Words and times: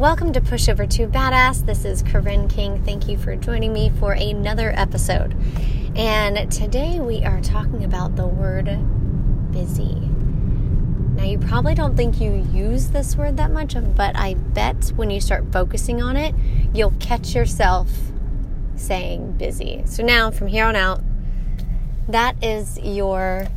Welcome 0.00 0.32
to 0.32 0.40
Pushover 0.40 0.88
to 0.92 1.06
Badass. 1.06 1.66
This 1.66 1.84
is 1.84 2.02
Corinne 2.02 2.48
King. 2.48 2.82
Thank 2.84 3.06
you 3.06 3.18
for 3.18 3.36
joining 3.36 3.74
me 3.74 3.92
for 4.00 4.12
another 4.12 4.72
episode. 4.74 5.36
And 5.94 6.50
today 6.50 6.98
we 7.00 7.22
are 7.22 7.42
talking 7.42 7.84
about 7.84 8.16
the 8.16 8.26
word 8.26 8.64
busy. 9.52 9.94
Now, 11.16 11.24
you 11.24 11.38
probably 11.38 11.74
don't 11.74 11.98
think 11.98 12.18
you 12.18 12.32
use 12.50 12.88
this 12.88 13.14
word 13.14 13.36
that 13.36 13.50
much, 13.50 13.76
but 13.94 14.16
I 14.16 14.32
bet 14.32 14.90
when 14.96 15.10
you 15.10 15.20
start 15.20 15.52
focusing 15.52 16.02
on 16.02 16.16
it, 16.16 16.34
you'll 16.72 16.94
catch 16.98 17.34
yourself 17.34 17.90
saying 18.76 19.32
busy. 19.32 19.82
So 19.84 20.02
now, 20.02 20.30
from 20.30 20.46
here 20.46 20.64
on 20.64 20.76
out, 20.76 21.02
that 22.08 22.42
is 22.42 22.78
your 22.78 23.48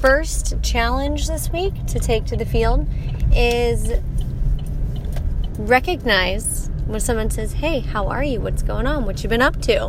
first 0.00 0.62
challenge 0.62 1.26
this 1.26 1.50
week 1.50 1.74
to 1.86 1.98
take 1.98 2.26
to 2.26 2.36
the 2.36 2.46
field 2.46 2.86
is 3.34 3.90
recognize 5.58 6.70
when 6.86 7.00
someone 7.00 7.30
says, 7.30 7.54
Hey, 7.54 7.80
how 7.80 8.08
are 8.08 8.22
you? 8.22 8.40
What's 8.40 8.62
going 8.62 8.86
on? 8.86 9.06
What 9.06 9.22
you 9.22 9.28
been 9.28 9.42
up 9.42 9.60
to? 9.62 9.88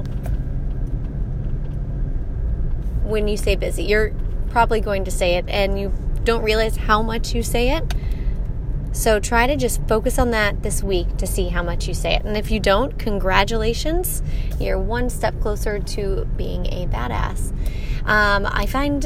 When 3.04 3.28
you 3.28 3.38
say 3.38 3.56
busy, 3.56 3.84
you're 3.84 4.14
probably 4.50 4.82
going 4.82 5.04
to 5.06 5.12
say 5.12 5.36
it 5.36 5.46
and 5.48 5.80
you 5.80 5.92
don't 6.24 6.44
realize 6.44 6.78
how 6.78 7.02
much 7.02 7.34
you 7.34 7.44
say 7.44 7.76
it. 7.76 7.94
So 8.94 9.20
try 9.20 9.48
to 9.48 9.56
just 9.56 9.82
focus 9.88 10.20
on 10.20 10.32
that 10.32 10.62
this 10.62 10.84
week 10.84 11.18
to 11.18 11.26
see 11.26 11.50
how 11.50 11.64
much 11.64 11.88
you 11.88 11.96
say 11.96 12.14
it. 12.14 12.24
And 12.24 12.38
if 12.38 12.52
you 12.52 12.60
don't, 12.60 12.98
congratulations. 13.00 14.22
You're 14.60 14.80
one 14.80 15.10
step 15.10 15.40
closer 15.42 15.80
to 15.80 16.26
being 16.38 16.68
a 16.68 16.86
badass. 16.86 17.52
Um, 18.06 18.46
I 18.46 18.68
find, 18.68 19.06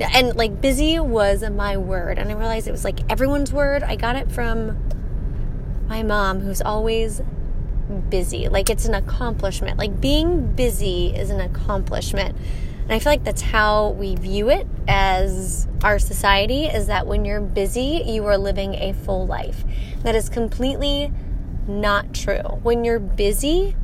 and 0.00 0.34
like 0.34 0.62
busy 0.62 0.98
was 0.98 1.42
my 1.50 1.76
word. 1.76 2.18
And 2.18 2.30
I 2.30 2.34
realized 2.34 2.68
it 2.68 2.72
was 2.72 2.84
like 2.84 3.00
everyone's 3.12 3.52
word. 3.52 3.82
I 3.82 3.96
got 3.96 4.16
it 4.16 4.32
from 4.32 4.87
my 5.88 6.02
mom, 6.02 6.40
who's 6.40 6.60
always 6.60 7.22
busy. 8.10 8.48
Like 8.48 8.70
it's 8.70 8.86
an 8.86 8.94
accomplishment. 8.94 9.78
Like 9.78 10.00
being 10.00 10.52
busy 10.52 11.08
is 11.08 11.30
an 11.30 11.40
accomplishment. 11.40 12.36
And 12.82 12.92
I 12.92 12.98
feel 12.98 13.12
like 13.12 13.24
that's 13.24 13.42
how 13.42 13.90
we 13.90 14.14
view 14.16 14.50
it 14.50 14.66
as 14.86 15.66
our 15.82 15.98
society 15.98 16.64
is 16.64 16.86
that 16.86 17.06
when 17.06 17.24
you're 17.24 17.40
busy, 17.40 18.02
you 18.06 18.24
are 18.26 18.38
living 18.38 18.74
a 18.74 18.92
full 18.92 19.26
life. 19.26 19.64
That 20.02 20.14
is 20.14 20.28
completely 20.28 21.12
not 21.66 22.14
true. 22.14 22.60
When 22.62 22.84
you're 22.84 22.98
busy, 22.98 23.76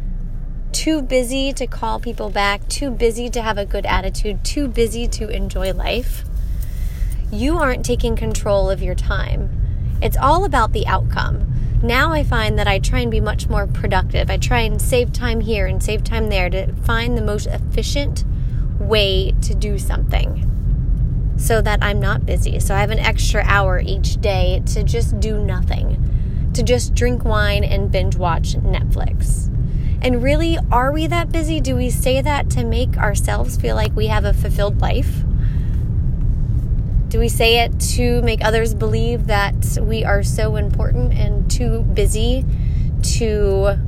too 0.73 1.03
busy 1.03 1.53
to 1.53 1.67
call 1.67 2.01
people 2.01 2.31
back, 2.31 2.67
too 2.69 2.91
busy 2.91 3.29
to 3.31 3.43
have 3.43 3.59
a 3.59 3.67
good 3.67 3.87
attitude, 3.87 4.45
too 4.45 4.69
busy 4.69 5.07
to 5.09 5.29
enjoy 5.29 5.73
life, 5.73 6.25
you 7.31 7.59
aren't 7.59 7.85
taking 7.85 8.17
control 8.17 8.71
of 8.71 8.83
your 8.83 8.95
time. 8.95 9.51
It's 10.01 10.17
all 10.17 10.45
about 10.45 10.73
the 10.73 10.87
outcome 10.87 11.53
now 11.85 12.13
I 12.13 12.25
find 12.25 12.59
that 12.59 12.67
I 12.67 12.79
try 12.79 13.01
and 13.01 13.11
be 13.11 13.21
much 13.21 13.49
more 13.49 13.67
productive. 13.67 14.31
I 14.31 14.37
try 14.39 14.61
and 14.61 14.81
save 14.81 15.13
time 15.13 15.41
here 15.41 15.67
and 15.67 15.83
save 15.83 16.03
time 16.03 16.29
there 16.29 16.51
to 16.51 16.73
find 16.85 17.17
the 17.17 17.23
most 17.23 17.47
efficient 17.47 18.25
way 18.79 19.33
to 19.43 19.55
do 19.55 19.79
something 19.79 20.51
so 21.37 21.61
that 21.61 21.83
I'm 21.83 22.01
not 22.01 22.27
busy. 22.27 22.59
So 22.61 22.75
I 22.75 22.81
have 22.81 22.91
an 22.91 22.99
extra 22.99 23.43
hour 23.45 23.81
each 23.81 24.21
day 24.21 24.63
to 24.67 24.83
just 24.83 25.19
do 25.21 25.39
nothing, 25.39 26.51
to 26.55 26.63
just 26.63 26.95
drink 26.95 27.25
wine 27.25 27.65
and 27.65 27.91
binge 27.91 28.17
watch 28.17 28.55
Netflix. 28.55 29.49
And 30.03 30.23
really, 30.23 30.59
are 30.71 30.93
we 30.93 31.07
that 31.07 31.33
busy? 31.33 31.61
Do 31.61 31.77
we 31.77 31.91
say 31.91 32.21
that 32.21 32.51
to 32.51 32.65
make 32.65 32.97
ourselves 32.99 33.57
feel 33.57 33.75
like 33.75 33.97
we 33.97 34.07
have 34.09 34.25
a 34.25 34.35
fulfilled 34.35 34.81
life? 34.81 35.24
Do 37.15 37.21
we 37.21 37.29
say 37.29 37.61
it 37.61 37.79
to 37.95 38.23
make 38.23 38.45
others 38.45 38.75
believe 38.75 39.29
that 39.29 39.79
we 39.81 40.03
are 40.03 40.25
so 40.25 40.57
important 40.57 41.15
and 41.15 41.49
too 41.49 41.83
busy 41.83 42.45
to 43.19 43.79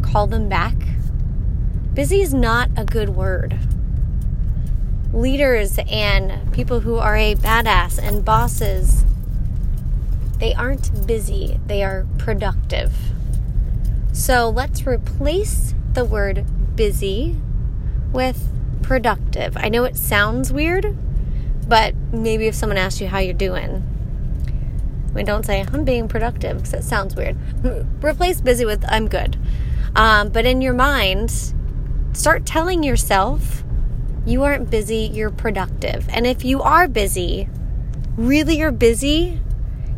call 0.00 0.26
them 0.26 0.48
back? 0.48 0.74
Busy 1.92 2.22
is 2.22 2.32
not 2.32 2.70
a 2.78 2.86
good 2.86 3.10
word. 3.10 3.58
Leaders 5.12 5.78
and 5.90 6.50
people 6.54 6.80
who 6.80 6.96
are 6.96 7.14
a 7.14 7.34
badass 7.34 8.02
and 8.02 8.24
bosses, 8.24 9.04
they 10.38 10.54
aren't 10.54 11.06
busy, 11.06 11.60
they 11.66 11.82
are 11.82 12.06
productive. 12.16 12.94
So 14.14 14.48
let's 14.48 14.86
replace 14.86 15.74
the 15.92 16.06
word 16.06 16.46
busy 16.74 17.36
with 18.14 18.48
productive. 18.80 19.58
I 19.58 19.68
know 19.68 19.84
it 19.84 19.94
sounds 19.94 20.50
weird, 20.50 20.96
but 21.68 21.94
maybe 22.12 22.46
if 22.46 22.54
someone 22.54 22.78
asks 22.78 23.00
you 23.00 23.08
how 23.08 23.18
you're 23.18 23.34
doing, 23.34 23.84
I 25.14 25.22
don't 25.22 25.44
say 25.44 25.60
I'm 25.60 25.84
being 25.84 26.08
productive 26.08 26.56
because 26.56 26.74
it 26.74 26.84
sounds 26.84 27.14
weird. 27.14 27.36
Replace 28.02 28.40
busy 28.40 28.64
with 28.64 28.84
I'm 28.88 29.08
good. 29.08 29.36
Um, 29.94 30.30
but 30.30 30.46
in 30.46 30.60
your 30.60 30.74
mind, 30.74 31.52
start 32.12 32.46
telling 32.46 32.82
yourself 32.82 33.64
you 34.26 34.42
aren't 34.42 34.70
busy, 34.70 35.10
you're 35.12 35.30
productive. 35.30 36.06
And 36.10 36.26
if 36.26 36.44
you 36.44 36.62
are 36.62 36.86
busy, 36.88 37.48
really 38.16 38.58
you're 38.58 38.70
busy, 38.72 39.40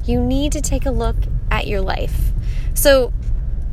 you 0.04 0.20
need 0.20 0.52
to 0.52 0.60
take 0.60 0.86
a 0.86 0.90
look 0.90 1.16
at 1.50 1.66
your 1.66 1.80
life. 1.80 2.30
So 2.74 3.12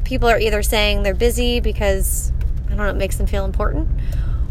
people 0.03 0.27
are 0.29 0.39
either 0.39 0.63
saying 0.63 1.03
they're 1.03 1.13
busy 1.13 1.59
because 1.59 2.31
I 2.65 2.69
don't 2.69 2.77
know, 2.77 2.89
it 2.89 2.95
makes 2.95 3.17
them 3.17 3.27
feel 3.27 3.45
important, 3.45 3.87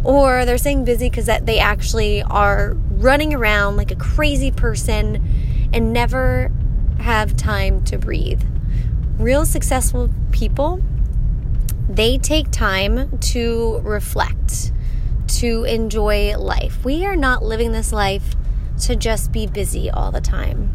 or 0.06 0.44
they're 0.44 0.56
saying 0.56 0.84
busy 0.84 1.10
because 1.10 1.26
that 1.26 1.46
they 1.46 1.58
actually 1.58 2.22
are 2.22 2.74
running 2.90 3.34
around 3.34 3.76
like 3.76 3.90
a 3.90 3.96
crazy 3.96 4.52
person 4.52 5.68
and 5.72 5.92
never 5.92 6.52
have 7.00 7.36
time 7.36 7.82
to 7.82 7.98
breathe. 7.98 8.40
Real 9.18 9.44
successful 9.44 10.08
people, 10.30 10.80
they 11.88 12.18
take 12.18 12.52
time 12.52 13.18
to 13.18 13.80
reflect, 13.82 14.70
to 15.26 15.64
enjoy 15.64 16.36
life. 16.38 16.84
We 16.84 17.04
are 17.04 17.16
not 17.16 17.42
living 17.42 17.72
this 17.72 17.92
life 17.92 18.36
to 18.82 18.94
just 18.94 19.32
be 19.32 19.48
busy 19.48 19.90
all 19.90 20.12
the 20.12 20.20
time. 20.20 20.70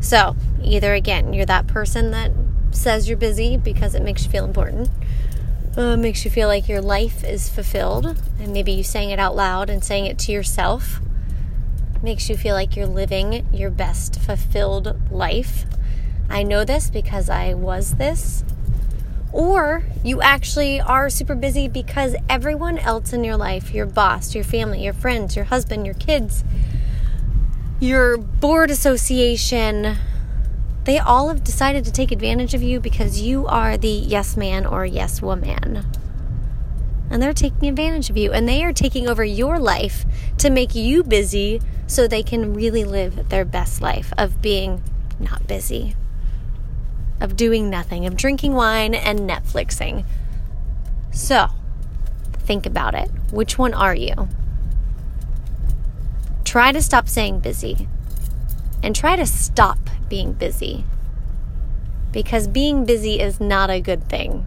So, 0.00 0.34
either 0.64 0.94
again, 0.94 1.32
you're 1.32 1.46
that 1.46 1.68
person 1.68 2.10
that 2.10 2.32
says 2.72 3.08
you're 3.08 3.16
busy 3.16 3.56
because 3.56 3.94
it 3.94 4.02
makes 4.02 4.24
you 4.24 4.30
feel 4.30 4.44
important, 4.44 4.88
uh, 5.76 5.96
makes 5.96 6.24
you 6.24 6.30
feel 6.30 6.48
like 6.48 6.68
your 6.68 6.80
life 6.80 7.24
is 7.24 7.48
fulfilled, 7.48 8.18
and 8.38 8.52
maybe 8.52 8.72
you 8.72 8.82
saying 8.82 9.10
it 9.10 9.18
out 9.18 9.34
loud 9.34 9.70
and 9.70 9.82
saying 9.82 10.06
it 10.06 10.18
to 10.20 10.32
yourself 10.32 11.00
makes 12.02 12.28
you 12.28 12.36
feel 12.36 12.54
like 12.54 12.74
you're 12.76 12.86
living 12.86 13.46
your 13.52 13.70
best 13.70 14.18
fulfilled 14.20 14.96
life. 15.10 15.64
I 16.28 16.42
know 16.42 16.64
this 16.64 16.90
because 16.90 17.30
I 17.30 17.54
was 17.54 17.94
this. 17.94 18.44
Or 19.32 19.84
you 20.04 20.20
actually 20.20 20.80
are 20.80 21.08
super 21.08 21.34
busy 21.34 21.68
because 21.68 22.14
everyone 22.28 22.78
else 22.78 23.12
in 23.12 23.24
your 23.24 23.36
life, 23.36 23.72
your 23.72 23.86
boss, 23.86 24.34
your 24.34 24.44
family, 24.44 24.84
your 24.84 24.92
friends, 24.92 25.36
your 25.36 25.46
husband, 25.46 25.86
your 25.86 25.94
kids, 25.94 26.44
your 27.80 28.18
board 28.18 28.70
association, 28.70 29.96
they 30.84 30.98
all 30.98 31.28
have 31.28 31.44
decided 31.44 31.84
to 31.84 31.92
take 31.92 32.10
advantage 32.10 32.54
of 32.54 32.62
you 32.62 32.80
because 32.80 33.20
you 33.20 33.46
are 33.46 33.76
the 33.76 33.88
yes 33.88 34.36
man 34.36 34.66
or 34.66 34.84
yes 34.84 35.22
woman. 35.22 35.86
And 37.10 37.22
they're 37.22 37.32
taking 37.32 37.68
advantage 37.68 38.10
of 38.10 38.16
you 38.16 38.32
and 38.32 38.48
they 38.48 38.64
are 38.64 38.72
taking 38.72 39.08
over 39.08 39.24
your 39.24 39.58
life 39.58 40.04
to 40.38 40.50
make 40.50 40.74
you 40.74 41.04
busy 41.04 41.60
so 41.86 42.08
they 42.08 42.22
can 42.22 42.54
really 42.54 42.84
live 42.84 43.28
their 43.28 43.44
best 43.44 43.80
life 43.80 44.12
of 44.16 44.40
being 44.40 44.82
not 45.20 45.46
busy, 45.46 45.94
of 47.20 47.36
doing 47.36 47.68
nothing, 47.70 48.06
of 48.06 48.16
drinking 48.16 48.54
wine 48.54 48.94
and 48.94 49.20
Netflixing. 49.20 50.04
So, 51.12 51.48
think 52.32 52.66
about 52.66 52.94
it. 52.94 53.10
Which 53.30 53.58
one 53.58 53.74
are 53.74 53.94
you? 53.94 54.28
Try 56.44 56.72
to 56.72 56.82
stop 56.82 57.08
saying 57.08 57.40
busy 57.40 57.88
and 58.82 58.96
try 58.96 59.16
to 59.16 59.26
stop 59.26 59.78
being 60.12 60.34
busy. 60.34 60.84
Because 62.12 62.46
being 62.46 62.84
busy 62.84 63.18
is 63.18 63.40
not 63.40 63.70
a 63.70 63.80
good 63.80 64.10
thing. 64.10 64.44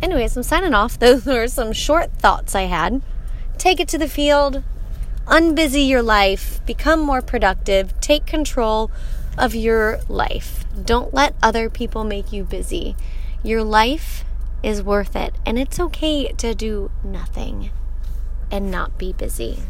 Anyways, 0.00 0.36
I'm 0.36 0.44
signing 0.44 0.74
off. 0.74 0.96
Those 1.00 1.26
were 1.26 1.48
some 1.48 1.72
short 1.72 2.12
thoughts 2.12 2.54
I 2.54 2.66
had. 2.66 3.02
Take 3.58 3.80
it 3.80 3.88
to 3.88 3.98
the 3.98 4.08
field, 4.08 4.62
unbusy 5.26 5.88
your 5.88 6.04
life, 6.04 6.64
become 6.64 7.00
more 7.00 7.20
productive, 7.20 8.00
take 8.00 8.26
control 8.26 8.92
of 9.36 9.56
your 9.56 9.98
life. 10.08 10.64
Don't 10.84 11.12
let 11.12 11.34
other 11.42 11.68
people 11.68 12.04
make 12.04 12.32
you 12.32 12.44
busy. 12.44 12.94
Your 13.42 13.64
life 13.64 14.24
is 14.62 14.84
worth 14.84 15.16
it, 15.16 15.34
and 15.44 15.58
it's 15.58 15.80
okay 15.80 16.30
to 16.34 16.54
do 16.54 16.92
nothing 17.02 17.70
and 18.52 18.70
not 18.70 18.98
be 18.98 19.12
busy. 19.12 19.64